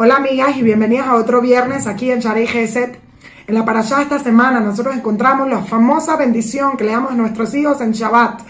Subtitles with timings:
[0.00, 3.00] Hola amigas y bienvenidas a otro viernes aquí en Sharei Geset.
[3.48, 7.52] En la parashá esta semana nosotros encontramos la famosa bendición que le damos a nuestros
[7.54, 8.42] hijos en Shabbat.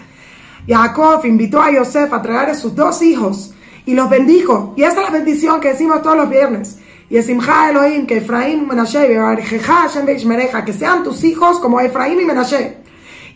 [0.68, 3.54] Jacob invitó a Yosef a traer sus dos hijos
[3.86, 4.74] y los bendijo.
[4.76, 6.80] Y esa es la bendición que decimos todos los viernes.
[7.08, 9.08] Y es Elohim, que Efraín y Menashe,
[10.66, 12.76] que sean tus hijos como Efraín y Menashe.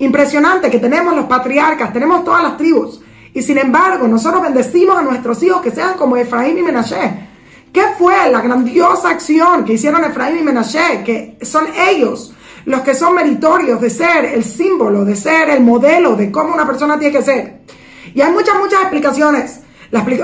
[0.01, 3.01] Impresionante que tenemos los patriarcas, tenemos todas las tribus.
[3.33, 7.32] Y sin embargo, nosotros bendecimos a nuestros hijos que sean como Efraín y Menashe.
[7.73, 11.03] ¿Qué fue la grandiosa acción que hicieron Efraín y Menashe?
[11.05, 12.35] Que son ellos
[12.67, 16.67] los que son meritorios de ser el símbolo, de ser el modelo de cómo una
[16.67, 17.61] persona tiene que ser.
[18.15, 19.61] Y hay muchas, muchas explicaciones.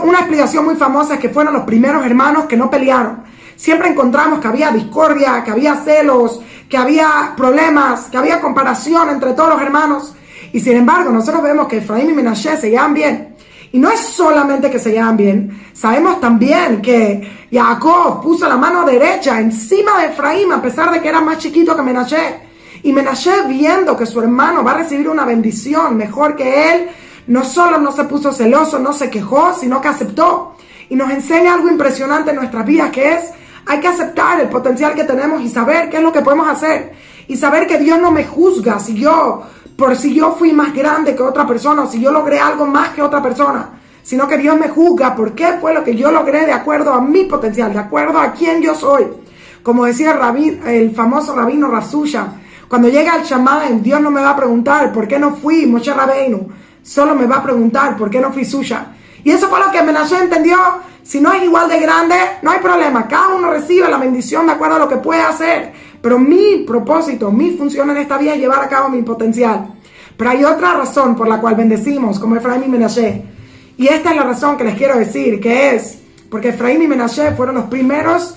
[0.02, 3.24] una explicación muy famosa es que fueron los primeros hermanos que no pelearon.
[3.56, 9.32] Siempre encontramos que había discordia, que había celos, que había problemas, que había comparación entre
[9.32, 10.14] todos los hermanos.
[10.52, 13.36] Y sin embargo, nosotros vemos que Efraín y Menashe se llevan bien.
[13.72, 18.84] Y no es solamente que se llevan bien, sabemos también que Jacob puso la mano
[18.84, 22.40] derecha encima de Efraín a pesar de que era más chiquito que Menashe.
[22.82, 26.88] Y Menashe viendo que su hermano va a recibir una bendición mejor que él,
[27.26, 30.54] no solo no se puso celoso, no se quejó, sino que aceptó.
[30.88, 33.30] Y nos enseña algo impresionante en nuestras vidas, que es,
[33.66, 36.94] hay que aceptar el potencial que tenemos y saber qué es lo que podemos hacer.
[37.26, 39.42] Y saber que Dios no me juzga si yo
[39.78, 42.88] por si yo fui más grande que otra persona o si yo logré algo más
[42.88, 46.46] que otra persona, sino que Dios me juzga por qué fue lo que yo logré
[46.46, 49.06] de acuerdo a mi potencial, de acuerdo a quién yo soy.
[49.62, 52.26] Como decía el, el famoso rabino Rasusha,
[52.66, 55.94] cuando llega al chamán, Dios no me va a preguntar por qué no fui Moshe
[55.94, 56.48] Rabbeinu,
[56.82, 58.94] solo me va a preguntar por qué no fui Susha.
[59.22, 60.56] Y eso fue lo que Menashe entendió.
[61.04, 63.06] Si no es igual de grande, no hay problema.
[63.06, 65.72] Cada uno recibe la bendición de acuerdo a lo que puede hacer.
[66.00, 69.74] Pero mi propósito, mi función en esta vida es llevar a cabo mi potencial.
[70.16, 73.24] Pero hay otra razón por la cual bendecimos, como Efraín y Menashe.
[73.76, 75.98] Y esta es la razón que les quiero decir, que es
[76.30, 78.36] porque Efraín y Menashe fueron los primeros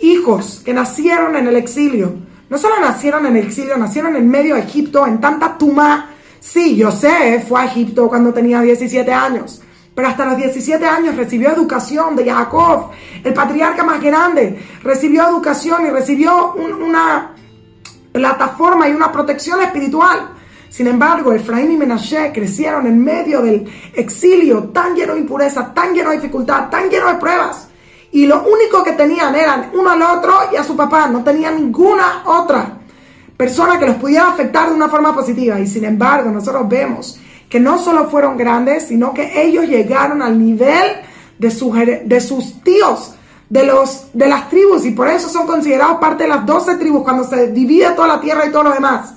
[0.00, 2.14] hijos que nacieron en el exilio.
[2.48, 6.10] No solo nacieron en el exilio, nacieron en medio de Egipto, en tanta tuma.
[6.40, 9.62] Sí, sé, fue a Egipto cuando tenía 17 años
[9.96, 12.90] pero hasta los 17 años recibió educación de Jacob,
[13.24, 17.34] el patriarca más grande, recibió educación y recibió una
[18.12, 20.32] plataforma y una protección espiritual.
[20.68, 25.94] Sin embargo, Efraín y Menashe crecieron en medio del exilio tan lleno de impureza, tan
[25.94, 27.68] lleno de dificultad, tan lleno de pruebas.
[28.12, 31.08] Y lo único que tenían eran uno al otro y a su papá.
[31.08, 32.80] No tenían ninguna otra
[33.34, 35.58] persona que los pudiera afectar de una forma positiva.
[35.58, 37.18] Y sin embargo, nosotros vemos
[37.48, 40.84] que no solo fueron grandes, sino que ellos llegaron al nivel
[41.38, 43.14] de, sus, de sus tíos,
[43.48, 47.02] de, los, de las tribus, y por eso son considerados parte de las doce tribus
[47.02, 49.14] cuando se divide toda la tierra y todo lo demás.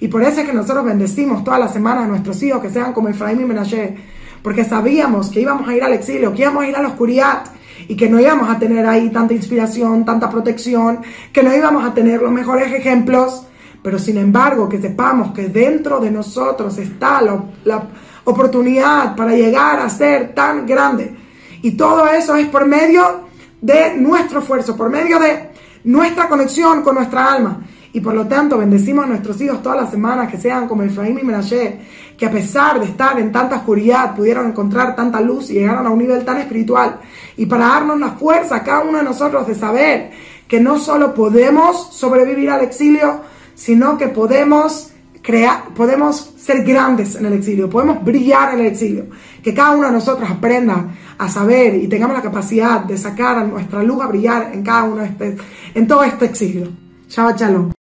[0.00, 2.92] Y por eso es que nosotros bendecimos todas las semanas a nuestros hijos que sean
[2.92, 3.96] como Efraín y Menashe,
[4.42, 7.44] porque sabíamos que íbamos a ir al exilio, que íbamos a ir a la oscuridad
[7.88, 11.00] y que no íbamos a tener ahí tanta inspiración, tanta protección,
[11.32, 13.46] que no íbamos a tener los mejores ejemplos
[13.86, 17.84] pero sin embargo, que sepamos que dentro de nosotros está la,
[18.24, 21.14] oportunidad para llegar a ser tan grande.
[21.62, 23.28] Y todo eso es por medio
[23.60, 25.50] de nuestro esfuerzo, por medio de
[25.84, 27.62] nuestra conexión con nuestra alma.
[27.92, 31.20] Y por lo tanto, bendecimos a nuestros hijos todas las semanas que sean como Efraín
[31.20, 31.78] y Menashe,
[32.18, 35.90] que a pesar de estar en tanta oscuridad, pudieron encontrar tanta luz y llegaron a
[35.90, 36.98] un nivel tan espiritual.
[37.36, 40.10] Y para darnos la fuerza a cada uno de nosotros de saber
[40.48, 47.26] que no solo podemos sobrevivir al exilio, sino que podemos crear, podemos ser grandes en
[47.26, 49.06] el exilio, podemos brillar en el exilio,
[49.42, 53.44] que cada uno de nosotros aprenda a saber y tengamos la capacidad de sacar a
[53.44, 55.36] nuestra luz a brillar en cada uno de este,
[55.74, 56.68] en todo este exilio.
[57.08, 57.85] Shabbat Shalom.